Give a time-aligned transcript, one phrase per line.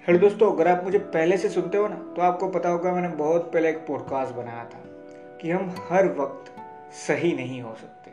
[0.00, 3.08] Hello दोस्तों, अगर आप मुझे पहले से सुनते हो ना तो आपको पता होगा मैंने
[3.08, 4.78] बहुत पहले एक पॉडकास्ट बनाया था
[5.40, 6.52] कि हम हर वक्त
[6.92, 8.10] सही नहीं हो सकते।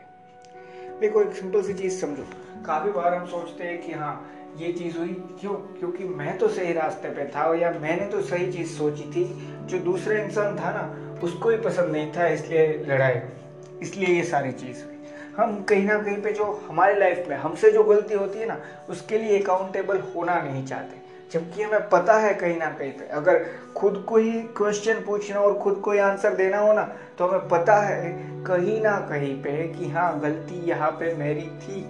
[1.00, 2.22] देखो, एक सिंपल सी चीज़ समझो।
[2.66, 5.08] काफ़ी बार हम सोचते हैं कि हाँ ये चीज़ हुई,
[5.40, 5.54] क्यों?
[5.54, 9.78] क्योंकि मैं तो सही रास्ते पे था या मैंने तो सही चीज़ सोची थी। जो
[9.78, 14.52] दूसरा इंसान था ना, उसको ही पसंद नहीं था, इसलिए लड़ाई हुई। इसलिए ये सारी
[14.52, 14.94] चीज़ हुई।
[15.36, 18.60] हम कहीं ना कहीं पे जो हमारी लाइफ में हमसे जो गलती होती है ना,
[18.90, 23.44] उसके लिए अकाउंटेबल होना नहीं चाहते। जबकि हमें पता है कहीं ना कहीं पे, अगर
[23.76, 26.82] खुद को ही क्वेश्चन पूछना और खुद को ही आंसर देना हो ना
[27.18, 28.12] तो हमें पता है
[28.44, 31.82] कहीं ना कहीं पे कि हाँ गलती यहाँ पे मेरी थी।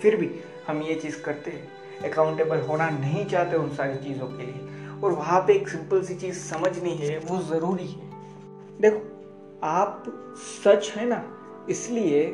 [0.00, 4.42] फिर भी हम ये चीज़ करते हैं। अकाउंटेबल होना नहीं चाहते उन सारी चीज़ों के
[4.42, 4.68] लिए।
[5.04, 8.10] और वहाँ पे एक सिंपल सी चीज़ समझनी है, वो ज़रूरी है।
[8.80, 9.00] देखो,
[9.64, 10.04] आप
[10.64, 11.22] सच है ना,
[11.70, 12.26] इसलिए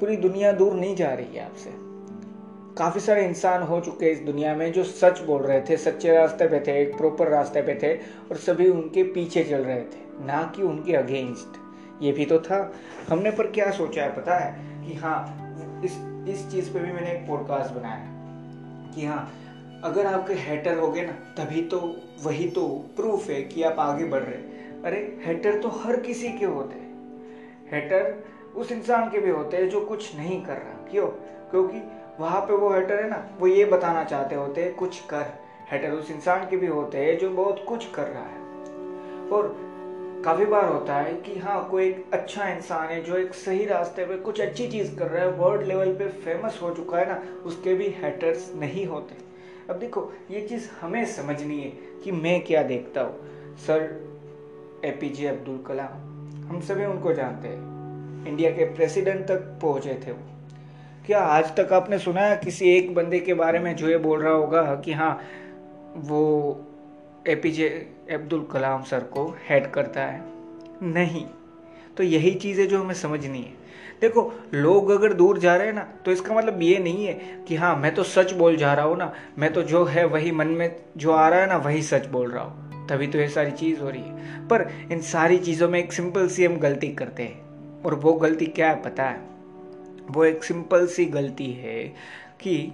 [0.00, 1.85] पूरी दुनिया दूर नहीं जा रही है आपसे।
[2.78, 6.48] काफ़ी सारे इंसान हो चुके इस दुनिया में जो सच बोल रहे थे, सच्चे रास्ते
[6.48, 7.94] पे थे, एक प्रॉपर रास्ते पे थे
[8.30, 11.56] और सभी उनके पीछे चल रहे थे, ना कि उनके अगेंस्ट
[12.02, 12.74] ये भी तो था।
[13.08, 14.54] हमने पर क्या सोचा है पता है?
[14.88, 15.20] कि हाँ
[15.84, 15.92] इस
[16.28, 18.06] इस चीज़ पे भी मैंने एक पॉडकास्ट बनाया
[18.94, 19.32] कि हाँ
[19.84, 24.04] अगर आपके हेटर हो गए ना, तभी तो वही तो प्रूफ है कि आप आगे
[24.04, 26.94] बढ़ रहे अरे हेटर तो हर किसी के होते हैं।
[27.72, 28.24] हेटर
[28.56, 31.06] उस इंसान के भी होते हैं जो कुछ नहीं कर रहा। क्यों?
[31.50, 35.26] क्योंकि वहाँ पे वो हेटर है ना, वो ये बताना चाहते होते हैं कुछ कर।
[35.70, 38.44] हेटर उस इंसान के भी होते हैं जो बहुत कुछ कर रहा है।
[39.28, 39.56] और
[40.24, 44.04] काफ़ी बार होता है कि हाँ कोई एक अच्छा इंसान है जो एक सही रास्ते
[44.04, 47.22] पे कुछ अच्छी चीज़ कर रहा है वर्ल्ड लेवल पे फ़ेमस हो चुका है ना,
[47.44, 49.16] उसके भी हेटर्स नहीं होते।
[49.70, 51.70] अब देखो, ये चीज़ हमें समझनी है
[52.04, 54.06] कि मैं क्या देखता हूँ। Sir
[54.84, 60.02] A P J Abdul Kalam हम सभी उनको जानते हैं। इंडिया के प्रेसिडेंट तक पहुँचे
[60.06, 60.35] थे वो।
[61.06, 64.22] क्या आज तक आपने सुना है किसी एक बंदे के बारे में जो ये बोल
[64.22, 65.20] रहा होगा कि हाँ
[65.96, 66.60] वो
[67.28, 67.68] A P J
[68.12, 70.22] Abdul Kalam sir को हेड करता है?
[70.82, 71.26] नहीं।
[71.96, 73.52] तो यही चीज़ है जो हमें समझनी है।
[74.00, 77.56] देखो, लोग अगर दूर जा रहे हैं ना तो इसका मतलब ये नहीं है कि
[77.56, 80.46] हाँ मैं तो सच बोल जा रहा हूँ ना, मैं तो जो है वही मन
[80.46, 83.50] में जो आ रहा है ना, वही सच बोल रहा हूँ। तभी तो ये सारी
[83.50, 87.22] चीज़ हो रही है। पर इन सारी चीज़ों में एक सिंपल सी हम गलती करते
[87.22, 87.46] हैं।
[87.82, 89.35] और वो गलती क्या है, पता है?
[90.10, 91.82] वो एक सिंपल सी गलती है
[92.40, 92.72] कि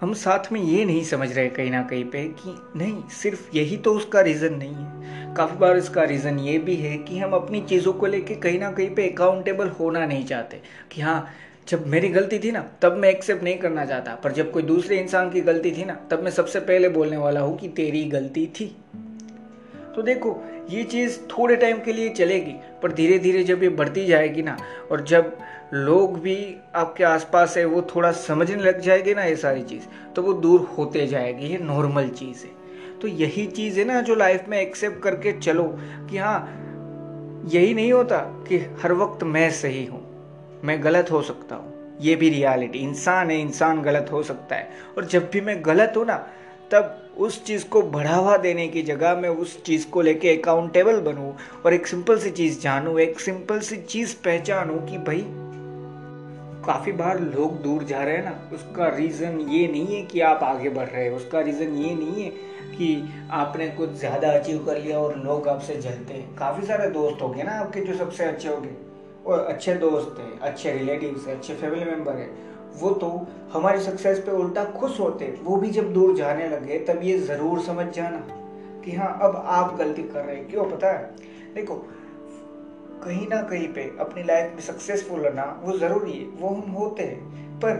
[0.00, 3.76] हम साथ में ये नहीं समझ रहे कहीं ना कहीं पे कि नहीं, सिर्फ़ यही
[3.76, 7.60] तो उसका रीज़न नहीं है। काफ़ी बार इसका रीज़न ये भी है कि हम अपनी
[7.60, 10.60] चीज़ों को लेके कहीं ना कहीं पे अकाउंटेबल होना नहीं चाहते
[10.92, 11.28] कि हाँ
[11.68, 14.98] जब मेरी गलती थी ना, तब मैं एक्सेप्ट नहीं करना चाहता। पर जब कोई दूसरे
[14.98, 18.46] इंसान की गलती थी ना, तब मैं सबसे पहले बोलने वाला हूँ कि तेरी गलती
[18.46, 18.76] थी।
[19.96, 24.06] तो देखो, ये चीज़ थोड़े टाइम के लिए चलेगी, पर धीरे धीरे जब ये बढ़ती
[24.06, 24.56] जाएगी ना,
[24.90, 25.36] और जब
[25.74, 26.36] लोग भी
[26.74, 29.82] आपके आसपास है, वो थोड़ा समझने लग जाएगी ना ये सारी चीज़
[30.14, 32.50] तो वो दूर होते जाएगी, ये नॉर्मल चीज़ है।
[33.00, 35.64] तो यही चीज़ है ना जो लाइफ में एक्सेप्ट करके चलो,
[36.10, 36.58] कि हाँ
[37.44, 40.02] यही नहीं होता कि हर वक्त मैं सही हूँ,
[40.64, 44.68] मैं गलत हो सकता हूँ, ये भी रियलिटी इंसान है, इंसान गलत हो सकता है,
[44.96, 46.16] और जब भी मैं गलत हूँ ना,
[46.70, 51.32] तब उस चीज़ को बढ़ावा देने की जगह मैं उस चीज़ को लेके अकाउंटेबल बनूं
[51.64, 55.24] और एक सिंपल सी चीज़ जानूं, एक सिंपल सी चीज़ पहचानूं कि भाई,
[56.66, 60.42] काफ़ी बार लोग दूर जा रहे हैं ना, उसका रीज़न ये नहीं है कि आप
[60.42, 62.30] आगे बढ़ रहे हैं, उसका रीज़न ये नहीं है
[62.72, 67.22] कि आपने कुछ ज़्यादा अचीव कर लिया और लोग आपसे जलते हैं। काफ़ी सारे दोस्त
[67.22, 68.76] हो गए ना आपके जो सबसे अच्छे हो गए,
[69.26, 73.08] और अच्छे दोस्त हैं, अच्छे रिलेटिव है, अच्छे फैमिली मेंबर है। वो तो
[73.52, 77.60] हमारी सक्सेस पे उल्टा खुश होते, वो भी जब दूर जाने लगे, तब ये ज़रूर
[77.62, 78.18] समझ जाना
[78.84, 81.10] कि हाँ अब आप गलती कर रहे हैं। क्यों, पता है?
[81.54, 81.74] देखो,
[83.04, 87.02] कहीं ना कहीं पे अपनी लाइफ में सक्सेसफुल होना वो ज़रूरी है, वो हम होते
[87.02, 87.70] हैं। पर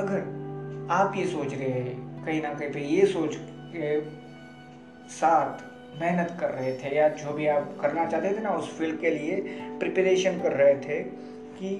[0.00, 3.36] अगर आप ये सोच रहे हैं, कहीं ना कहीं पे ये सोच
[3.74, 4.00] के
[5.10, 5.66] साथ
[6.00, 9.10] मेहनत कर रहे थे, या जो भी आप करना चाहते थे ना, उस फ़ील्ड के
[9.10, 9.36] लिए
[9.78, 11.02] प्रिपरेशन कर रहे थे
[11.58, 11.70] कि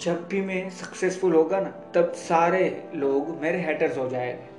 [0.00, 4.54] जब भी मैं सक्सेसफुल होगा ना, तब सारे लोग मेरे हेटर्स हो जाएँगे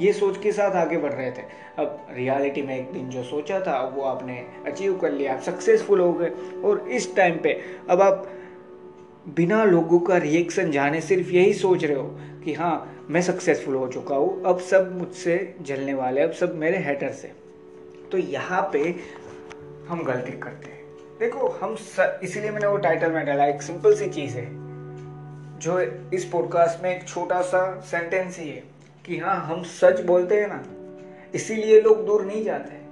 [0.00, 1.42] ये सोच के साथ आगे बढ़ रहे थे।
[1.78, 6.00] अब रियलिटी में एक दिन जो सोचा था, वो आपने अचीव कर लिया आप सक्सेसफुल
[6.00, 6.30] हो गए।
[6.64, 7.60] और इस टाइम पे
[7.90, 8.28] अब आप
[9.26, 12.08] बिना लोगों का रिएक्शन जाने सिर्फ़ यही सोच रहे हो
[12.44, 16.78] कि हाँ मैं सक्सेसफुल हो चुका हूँ, अब सब मुझसे जलने वाले अब सब मेरे
[16.78, 17.32] हेटर से
[18.12, 18.94] तो यहाँ पे
[19.88, 20.82] हम गलती करते हैं।
[21.20, 21.76] देखो, हम
[22.22, 24.63] इसीलिए मैंने वो टाइटल में डाला, एक सिंपल सी चीज़ है।
[25.64, 25.78] जो
[26.14, 28.62] इस पॉडकास्ट में एक छोटा सा सेंटेंस ही है
[29.04, 30.62] कि हाँ हम सच बोलते हैं ना,
[31.34, 32.82] इसीलिए लोग दूर नहीं जाते।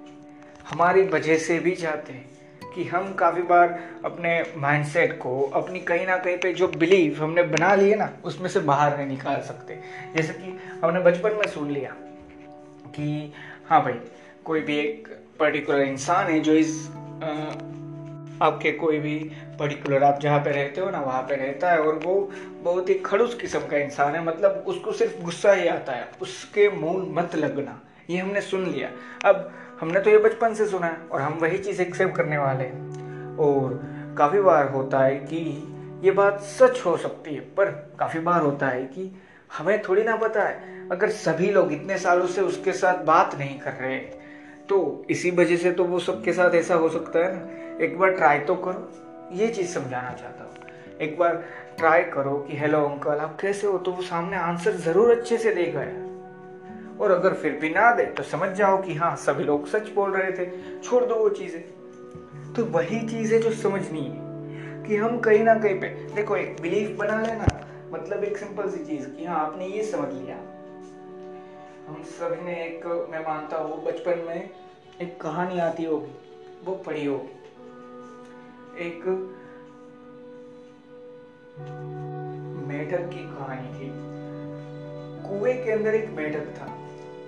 [0.70, 6.06] हमारी वजह से भी जाते हैं कि हम काफ़ी बार अपने माइंडसेट को, अपनी कहीं
[6.06, 9.78] ना कहीं पे जो बिलीव हमने बना लिए ना, उसमें से बाहर नहीं निकाल सकते।
[10.16, 11.94] जैसे कि हमने बचपन में सुन लिया
[12.88, 13.32] कि
[13.68, 14.00] हाँ भाई,
[14.44, 15.08] कोई भी एक
[15.40, 16.88] पर्टिकुलर इंसान है जो इस
[18.42, 21.94] आपके कोई भी पर्टिकुलर आप जहाँ पे रहते हो ना, वहाँ पे रहता है और
[21.94, 22.30] वो
[22.62, 26.68] बहुत ही खड़ूस किस्म का इंसान है। मतलब उसको सिर्फ़ गुस्सा ही आता है। उसके
[26.70, 27.80] मुँह मत लगना।
[28.10, 28.88] ये हमने सुन लिया।
[29.28, 32.64] अब हमने तो ये बचपन से सुना है और हम वही चीज़ एक्सेप्ट करने वाले
[32.64, 33.80] हैं। और
[34.18, 35.68] काफ़ी बार होता है कि
[36.04, 37.64] ये बात सच हो सकती है, पर
[37.98, 39.22] काफ़ी बार होता है कि
[39.58, 43.58] हमें थोड़ी ना पता है। अगर सभी लोग इतने सालों से उसके साथ बात नहीं
[43.58, 44.21] कर रहे
[44.68, 48.10] तो इसी वजह से तो वो सबके साथ ऐसा हो सकता है ना। एक बार
[48.10, 51.42] ट्राई तो करो। ये चीज़ समझाना चाहता हूँ। एक बार
[51.78, 53.78] ट्राई करो कि हेलो अंकल आप कैसे हो?
[53.78, 58.04] तो वो सामने आंसर ज़रूर अच्छे से देगा यार और अगर फिर भी ना दे
[58.06, 60.50] तो समझ जाओ कि हाँ सभी लोग सच बोल रहे थे।
[60.80, 61.62] छोड़ दो वो चीज़ें।
[62.54, 66.60] तो वही चीज़ है जो समझनी है कि हम कहीं ना कहीं पे देखो एक
[66.62, 67.46] बिलीफ बना लेना
[67.92, 70.36] मतलब एक सिंपल सी चीज़ कि हाँ आपने ये समझ लिया।
[71.92, 74.50] हम सभी ने एक, मैं मानता हूँ, बचपन में
[75.00, 76.12] एक कहानी आती होगी,
[76.64, 77.32] वो पढ़ी होगी।
[78.78, 79.06] एक
[82.68, 83.92] मेढक की कहानी थी।
[85.28, 86.64] कुएँ के अंदर एक मेढक था।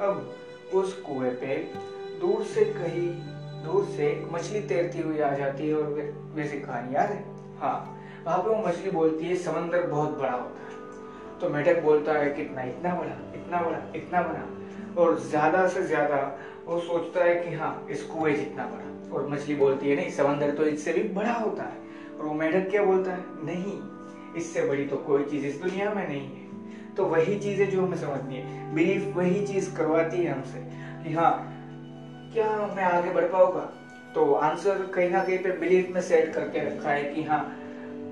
[0.06, 0.34] अब
[0.74, 1.56] उस कुएँ पे
[2.20, 3.08] दूर से कहीं,
[3.64, 7.24] दूर से मछली तैरती हुई आ जाती है और वैसी कहानी, याद है?
[7.58, 10.74] हाँ वहाँ पे वो मछली बोलती है, समंदर बहुत बड़ा होता है।
[11.40, 14.53] तो मेढक बोलता है, कितना, इतना बड़ा इतना बड़ा इतना बड़ा।
[14.98, 19.54] और ज़्यादा से ज़्यादा वो सोचता है कि हाँ इस कुएँ जितना बड़ा। और मछली
[19.54, 21.82] बोलती है, नहीं, समंदर तो इससे भी बड़ा होता है।
[22.18, 23.44] और वो मेढक क्या बोलता है?
[23.44, 23.78] नहीं,
[24.36, 27.96] इससे बड़ी तो कोई चीज़ इस दुनिया में नहीं है। तो वही चीज़ें जो हमें
[27.96, 30.58] समझनी है। बिलीफ वही चीज़ करवाती है हमसे
[31.02, 31.32] कि हाँ
[32.32, 33.70] क्या मैं आगे बढ़ पाऊँगा?
[34.14, 37.40] तो आंसर कहीं ना कहीं पे बिलीफ में सेट करके रखा है कि हाँ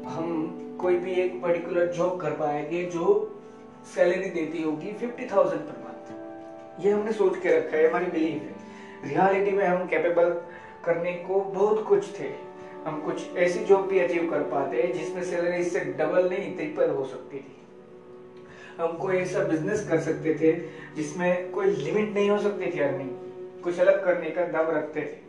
[0.09, 3.05] हम कोई भी एक पर्टिकुलर जॉब कर पाएँगे जो
[3.95, 5.82] सैलरी देती होगी फिफ्टी थाउज़ेंड पर।
[6.83, 8.63] ये हमने सोच के रखा है हमारी बिलीफ है।
[9.09, 10.31] रियलिटी में हम कैपेबल
[10.85, 12.53] करने को बहुत कुछ थे।
[12.85, 16.91] हम कुछ ऐसी जॉब भी अचीव कर पाते हैं, जिसमें सैलरी इससे डबल नहीं ट्रिपल
[16.91, 17.57] हो सकती थी।
[18.79, 20.53] हम कोई ऐसा बिज़नेस कर सकते थे,
[20.97, 23.11] जिसमें कोई लिमिट नहीं हो सकती थी अर्निंग
[23.63, 25.23] कुछ अलग करने का दम रखते थे।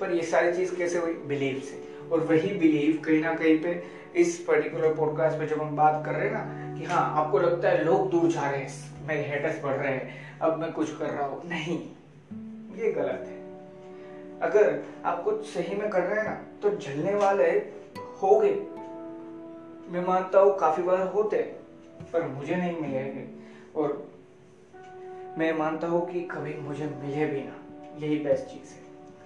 [0.00, 1.12] पर ये सारी चीज़ कैसे हुई?
[1.12, 3.82] बिलीव से। और वही बिलीव कहीं ना कहीं पे
[4.16, 7.68] इस पर्टिकुलर पॉडकास्ट पे जब हम बात कर रहे हैं ना, कि हाँ आपको लगता
[7.68, 11.10] है लोग दूर जा रहे हैं, मेरे हेटर्स बढ़ रहे हैं। अब मैं कुछ कर
[11.10, 11.78] रहा हूँ। नहीं,
[12.76, 13.36] ये गलत है।
[14.40, 17.50] अगर आप कुछ सही में कर रहे हैं ना तो झलने वाले
[18.22, 18.54] हो गए
[19.88, 21.36] मैं मानता हूँ काफ़ी बार होते
[22.12, 23.24] पर मुझे नहीं मिलेंगे
[23.76, 24.10] और
[25.38, 27.56] मैं मानता हूँ कि कभी मुझे मिले भी ना।
[27.96, 28.80] यही बेस्ट चीज़ है।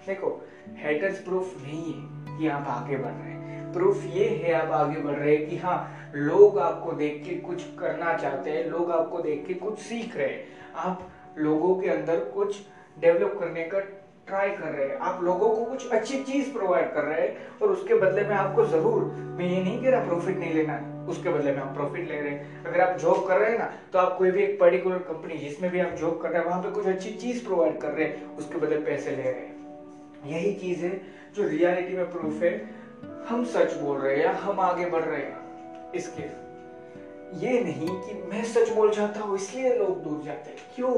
[0.07, 0.29] देखो
[0.75, 3.40] हेटर्स प्रूफ नहीं है कि आप आगे बढ़ रहे हैं।
[3.73, 7.63] प्रूफ ये है आप आगे बढ़ रहे हैं कि हाँ लोग आपको देख के कुछ
[7.79, 10.43] करना चाहते हैं, लोग आपको देख के कुछ सीख रहे हैं।
[10.77, 12.61] आप लोगों के अंदर कुछ
[12.99, 13.79] डेवलप करने का
[14.27, 17.69] ट्राई कर रहे हैं। आप लोगों को कुछ अच्छी चीज़ प्रोवाइड कर रहे हैं और
[17.69, 19.03] उसके बदले में आपको ज़रूर,
[19.37, 22.15] मैं ये नहीं कह रहा प्रॉफिट नहीं लेना है, उसके बदले में आप प्रॉफिट ले
[22.15, 24.97] रहे हैं। अगर आप जॉब कर रहे हैं ना तो आप कोई भी एक पर्टिकुलर
[25.07, 27.91] कंपनी जिसमें भी आप जॉब कर रहे हैं, वहाँ पे कुछ अच्छी चीज़ प्रोवाइड कर
[27.91, 29.59] रहे हैं, उसके बदले पैसे ले रहे हैं।
[30.25, 31.01] यही चीज़ है
[31.35, 32.80] जो रियलिटी में प्रूफ है।
[33.29, 35.41] हम सच बोल रहे हैं हम आगे बढ़ रहे हैं?
[35.91, 36.23] इसके
[37.37, 40.95] ये नहीं कि मैं सच बोल जाता हूँ, इसलिए लोग दूर जाते हैं। क्यों?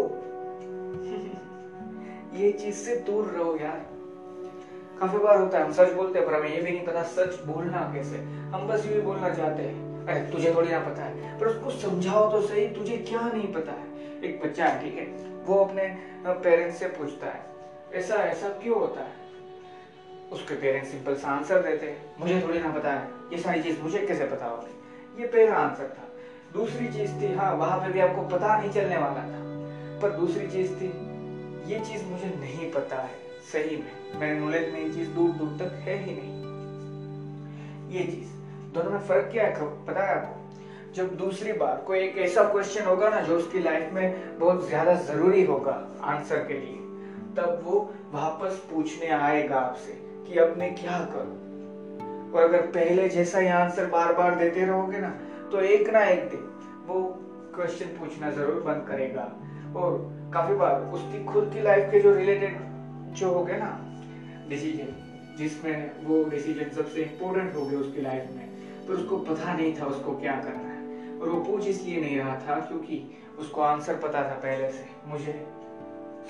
[2.40, 3.86] ये चीज़ से दूर रहो यार।
[5.00, 7.44] काफ़ी बार होता है, हम सच बोलते हैं, पर हमें ये भी नहीं पता सच
[7.44, 11.48] बोलना कैसे। हम बस ये बोलना चाहते हैं। अरे, तुझे थोड़ी ना पता है, पर
[11.48, 13.94] उसको समझाओ तो सही, तुझे क्या नहीं पता है?
[14.24, 15.06] एक बच्चा है, ठीक है,
[15.44, 17.46] वो अपने पेरेंट्स से पूछता है,
[17.94, 19.23] ऐसा ऐसा क्यों होता है?
[20.34, 23.82] उसके पेरेंट्स सिंपल सा आंसर देते हैं। मुझे थोड़ी ना पता है। ये सारी चीज़
[23.82, 26.10] मुझे कैसे पता होगी ये पहला आंसर था।
[26.54, 29.42] दूसरी चीज़ थी हाँ वहाँ पे भी आपको पता नहीं चलने वाला था।
[30.02, 30.88] पर दूसरी चीज़ थी,
[31.74, 33.22] ये चीज़ मुझे नहीं पता है।
[33.52, 36.42] सही में, मेरे नॉलेज में ये चीज़ दूर दूर तक है ही नहीं।
[37.92, 38.30] ये चीज़,
[38.74, 40.40] दोनों में फ़र्क क्या है पता है आपको?
[40.94, 44.94] जब दूसरी बार कोई एक ऐसा क्वेश्चन होगा ना, जो उसकी लाइफ में बहुत ज़्यादा
[44.94, 45.72] ज़रूरी होगा
[46.04, 46.78] आंसर के लिए,
[47.38, 47.80] तब वो
[48.12, 52.32] वापस पूछने आएगा आपसे। कि अब मैं क्या करूँ?
[52.34, 55.10] और अगर पहले जैसा ही आंसर बार बार देते रहोगे ना
[55.52, 56.50] तो एक ना एक दिन
[56.86, 57.00] वो
[57.56, 59.32] क्वेश्चन पूछना ज़रूर बंद करेगा।
[59.76, 59.98] और
[60.34, 62.58] काफ़ी बार उसकी खुद की लाइफ के जो रिलेटेड
[63.14, 63.78] जो हो गए ना
[64.50, 68.46] डिसीज़न जिसमें वो डिसीज़न सबसे इम्पोर्टेंट हो गए उसकी लाइफ में
[68.88, 70.82] पर उसको पता नहीं था उसको क्या करना है।
[71.14, 73.02] और वो पूछ इसलिए नहीं रहा था क्योंकि
[73.40, 75.34] उसको आंसर पता था पहले से। मुझे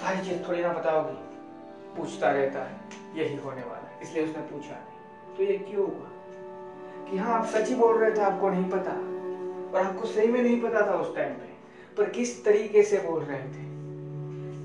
[0.02, 2.76] सारी चीज़ थोड़ी ना पता होगी पूछता रहता है,
[3.16, 6.10] यही होने वाला इसलिए उसने पूछा नहीं। तो ये क्यों हुआ?
[7.12, 8.92] कि हाँ आप सच ही बोल रहे थे, आपको नहीं पता।
[9.78, 11.54] और आपको सही में नहीं पता था उस टाइम पे।
[11.98, 13.74] पर किस तरीके से बोल रहे थे?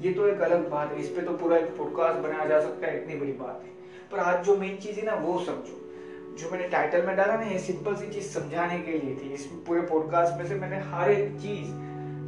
[0.08, 2.86] ये तो एक अलग बात है। इस पे तो पूरा एक पॉडकास्ट बनाया जा सकता
[2.86, 3.70] है, इतनी बड़ी बात है।
[4.12, 5.84] पर आज जो मेन चीज़ है ना, वो समझो।
[6.38, 9.46] जो मैंने टाइटल में डाला ना, ये सिंपल सी चीज़ समझाने के लिए थी। इस
[9.46, 11.68] पूरे पॉडकास्ट में से मैंने हर एक चीज़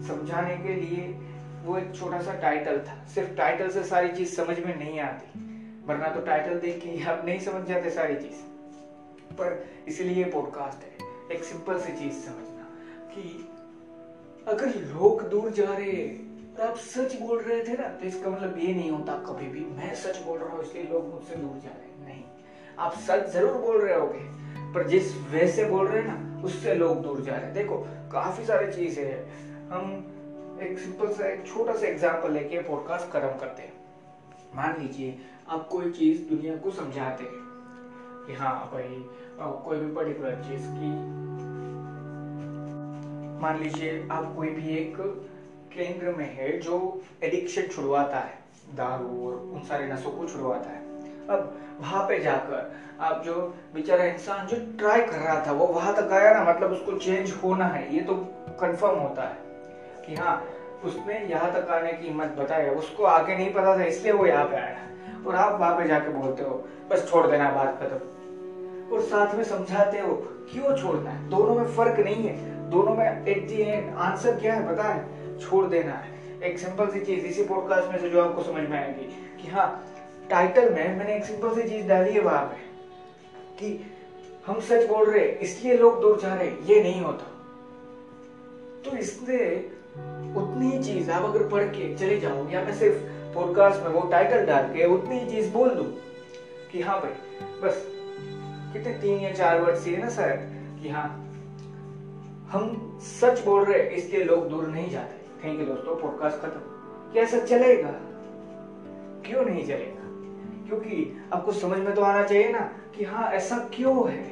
[0.08, 1.18] समझाने के लिए
[1.64, 5.49] वो एक छोटा सा टाइटल था। सिर्फ़ टाइटल से सारी चीज़ समझ में नहीं आती।
[5.90, 8.42] वरना तो टाइटल देख के आप नहीं समझ जाते सारी चीज़।
[9.34, 12.66] पर इसीलिए पॉडकास्ट है। एक सिंपल सी चीज़ समझना
[13.10, 13.22] कि
[14.46, 16.04] अगर लोग दूर जा रहे
[16.50, 19.64] और आप सच बोल रहे थे ना तो इसका मतलब ये नहीं होता कभी भी,
[19.76, 22.22] मैं सच बोल रहा हूँ, इसलिए लोग मुझसे दूर जा रहे हैं। नहीं,
[22.78, 24.20] आप सच ज़रूर बोल रहे होगे,
[24.74, 27.76] पर जिस वे से बोल रहे हैं ना, उससे लोग दूर जा रहे हैं। देखो,
[28.12, 33.38] काफ़ी सारी चीज़ें हैं। हम एक सिंपल सा, एक छोटा सा एग्ज़ाम्पल लेके पॉडकास्ट खत्म
[33.38, 33.78] करते हैं।
[34.54, 35.18] मान लीजिए
[35.50, 37.38] आप कोई चीज़ दुनिया को समझाते हैं।
[38.26, 39.04] कि हाँ भाई
[39.64, 40.90] कोई भी पर्टिकुलर चीज़ की।
[43.40, 44.96] मान लीजिए, आप कोई भी एक
[45.72, 46.76] केंद्र में है जो
[47.22, 48.38] एडिक्शन छुड़वाता है,
[48.74, 50.78] दारू और उन सारे नशों को छुड़वाता है।
[51.26, 53.34] अब वहाँ पे जाकर आप जो
[53.74, 57.32] बेचारा इंसान जो ट्राई कर रहा था, वो वहाँ तक आया ना मतलब उसको चेंज
[57.42, 58.14] होना है, ये तो
[58.60, 59.36] कंफर्म होता है
[60.06, 60.42] कि हाँ
[60.84, 64.44] उसने यहाँ तक आने की हिम्मत बताया उसको आगे नहीं पता था, इसलिए वो यहाँ
[64.44, 64.86] पे आया।
[65.26, 69.44] और आप वहाँ पे जाके बोलते हो, बस छोड़ देना बात खत्म। और साथ में
[69.44, 70.14] समझाते हो,
[70.52, 71.28] क्यों छोड़ना है?
[71.30, 75.20] दोनों में फ़र्क नहीं है। दोनों में एट दी एंड आंसर क्या है पता है?
[75.38, 78.78] छोड़ देना है। एक सिंपल सी चीज़ इसी पॉडकास्ट में से जो आपको समझ में
[78.78, 79.06] आएगी
[79.42, 79.86] कि हाँ
[80.30, 82.56] टाइटल में मैंने एक सिंपल सी चीज़ डाली है वहाँ पे
[83.58, 83.90] कि
[84.46, 87.26] हम सच बोल रहे इसलिए लोग दूर जा रहे ये नहीं होता।
[88.84, 89.70] तो इसलिए
[90.36, 94.46] उतनी चीज़ आप अगर पढ़ के चले जाओ या मैं सिर्फ़ पॉडकास्ट में वो टाइटल
[94.46, 95.82] डाल के उतनी चीज़ बोल दू
[96.72, 97.10] कि हाँ भाई,
[97.62, 97.86] बस,
[98.72, 100.36] कितने तीन या चार वर्ड सी है ना सर
[100.82, 101.26] कि हाँ
[102.50, 106.60] हम सच बोल रहे हैं, इसलिए लोग दूर नहीं जाते। थैंक यू दोस्तों पॉडकास्ट खत्म।
[107.12, 107.90] क्या ऐसा चलेगा?
[109.26, 110.00] क्यों नहीं चलेगा?
[110.68, 112.60] क्योंकि आपको समझ में तो आना चाहिए ना,
[112.96, 114.24] कि हाँ ऐसा क्यों है?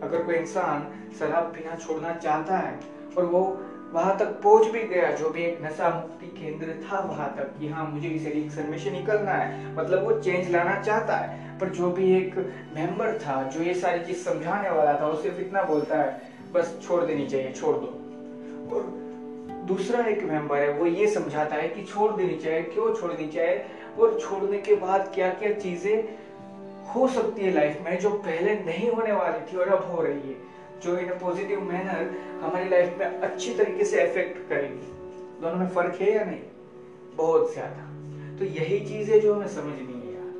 [0.00, 2.80] अगर कोई इंसान शराब पीना छोड़ना चाहता है,
[3.18, 3.60] और वो
[3.92, 7.68] वहाँ तक पहुँच भी गया, जो भी एक नशा मुक्ति केंद्र था वहाँ तक कि
[7.68, 11.68] हाँ मुझे इस एडिक्शन में से निकलना है। मतलब वो चेंज लाना चाहता है। पर
[11.68, 12.38] जो भी एक
[12.74, 16.20] मेंबर था, जो ये सारी चीज़ समझाने वाला था, वो सिर्फ़ इतना बोलता है,
[16.52, 17.86] बस छोड़ देनी चाहिए, छोड़ दो।
[18.74, 19.08] और
[19.66, 23.62] दूसरा एक मेंबर है, वो ये समझाता है कि छोड़ देनी चाहिए, क्यों छोड़नी चाहिए?
[23.98, 26.04] और छोड़ने के बाद क्या क्या चीज़ें
[26.94, 30.28] हो सकती है लाइफ में जो पहले नहीं होने वाली थी और अब हो रही
[30.28, 30.36] है?
[30.82, 34.92] जो इन पॉजिटिव मैनर हमारी लाइफ में अच्छी तरीके से इफ़ेक्ट करेगी।
[35.40, 36.40] दोनों में फ़र्क है या नहीं?
[37.16, 37.86] बहुत ज़्यादा।
[38.38, 40.32] तो यही चीज़ है जो हमें समझनी है यार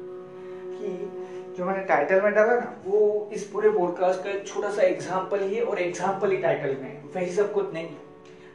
[0.75, 4.83] कि जो मैंने टाइटल में डाला ना, वो इस पूरे पॉडकास्ट का एक छोटा सा
[4.83, 7.87] एग्ज़ाम्पल ही है और एग्ज़ाम्पल ही टाइटल में वही सब कुछ नहीं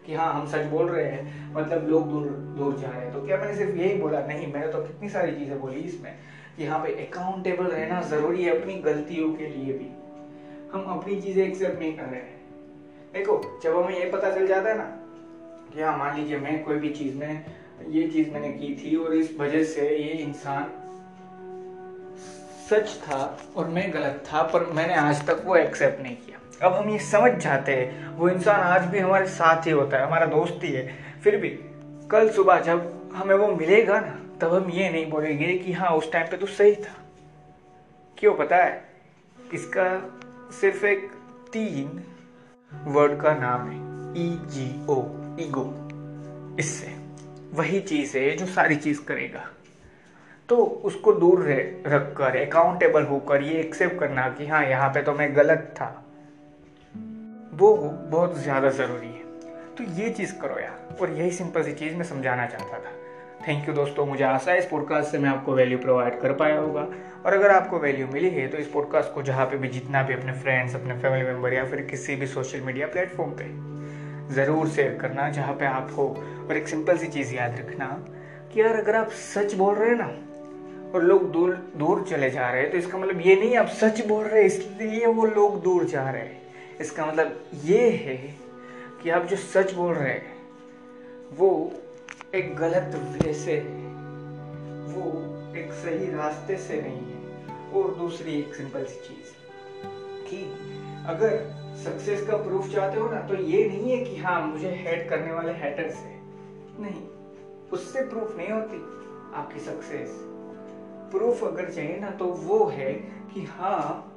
[0.05, 2.23] कि हाँ हम सच बोल रहे हैं मतलब लोग दूर
[2.57, 4.19] दूर जा रहे हैं। तो क्या मैंने सिर्फ़ यही बोला?
[4.21, 6.13] नहीं, मैंने तो कितनी सारी चीज़ें बोली इसमें
[6.57, 9.89] कि हाँ भाई अकाउंटेबल रहना ज़रूरी है अपनी गलतियों के लिए भी।
[10.73, 12.41] हम अपनी चीज़ें एक्सेप्ट नहीं कर रहे हैं।
[13.13, 14.83] देखो, जब हमें ये पता चल जाता है ना
[15.73, 17.45] कि हाँ मान लीजिए मैं कोई भी चीज़ में,
[17.89, 20.71] ये चीज़ मैंने की थी और इस वजह से ये इंसान
[22.69, 26.73] सच था और मैं गलत था, पर मैंने आज तक वो एक्सेप्ट नहीं किया। अब
[26.73, 30.25] हम ये समझ जाते हैं, वो इंसान आज भी हमारे साथ ही होता है, हमारा
[30.25, 30.87] दोस्त ही है।
[31.23, 31.49] फिर भी,
[32.11, 36.11] कल सुबह जब हमें वो मिलेगा ना, तब हम ये नहीं बोलेंगे कि हाँ उस
[36.11, 36.95] टाइम पे तो सही था।
[38.17, 38.83] क्यों पता है?
[39.53, 39.85] इसका
[40.61, 41.09] सिर्फ़ एक
[41.53, 42.01] तीन
[42.71, 43.77] वर्ड का नाम है
[44.17, 44.95] ई जी ओ
[45.39, 45.65] ईगो
[46.59, 46.93] इससे
[47.53, 49.45] वही चीज़ है जो सारी चीज़ करेगा।
[50.49, 50.55] तो
[50.85, 51.43] उसको दूर
[51.87, 55.87] रख कर अकाउंटेबल होकर ये एक्सेप्ट करना कि हाँ यहाँ पे तो मैं गलत था।
[57.53, 57.75] वो
[58.09, 59.23] बहुत ज़्यादा ज़रूरी है।
[59.75, 62.91] तो ये चीज़ करो यार, और यही सिंपल सी चीज़ मैं समझाना चाहता था।
[63.47, 66.59] थैंक यू दोस्तों, मुझे आशा है इस पॉडकास्ट से मैं आपको वैल्यू प्रोवाइड कर पाया
[66.59, 66.81] होगा।
[67.25, 70.13] और अगर आपको वैल्यू मिली है तो इस पॉडकास्ट को जहाँ पे भी, जितना भी
[70.13, 73.47] अपने फ्रेंड्स अपने फैमिली मेंबर या फिर किसी भी सोशल मीडिया प्लेटफॉर्म पे,
[74.35, 76.07] ज़रूर शेयर करना, जहाँ पे आप हो
[76.49, 77.87] और एक सिंपल सी चीज़ याद रखना
[78.53, 80.07] कि यार, अगर आप सच बोल रहे हैं ना,
[80.93, 84.05] और लोग दूर दूर चले जा रहे हैं तो इसका मतलब ये नहीं आप सच
[84.07, 86.41] बोल रहे इसलिए वो लोग दूर जा रहे हैं।
[86.81, 88.17] इसका मतलब ये है
[89.03, 90.35] कि आप जो सच बोल रहे हैं,
[91.31, 91.71] वो
[92.35, 93.89] एक गलत वे से है
[94.93, 95.09] वो
[95.57, 99.33] एक सही रास्ते से नहीं है। और दूसरी एक सिंपल सी चीज़
[100.29, 100.39] कि
[101.09, 101.37] अगर
[101.83, 105.31] सक्सेस का प्रूफ चाहते हो ना तो ये नहीं है कि हाँ मुझे हेट करने
[105.33, 106.09] वाले हेटर से
[106.79, 107.03] नहीं,
[107.71, 108.81] उससे प्रूफ नहीं होती
[109.35, 110.17] आपकी सक्सेस
[111.11, 112.91] प्रूफ अगर चाहिए ना तो वो है
[113.33, 114.09] कि हाँ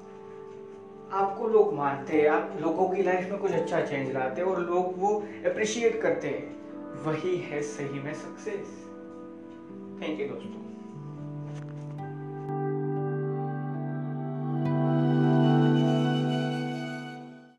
[1.13, 4.61] आपको लोग मानते हैं, आप लोगों की लाइफ में कुछ अच्छा चेंज लाते हैं और
[4.63, 5.15] लोग वो
[5.47, 6.55] अप्रिशिएट करते हैं।
[7.05, 8.69] वही है सही में सक्सेस
[10.01, 10.66] थैंक यू दोस्तों।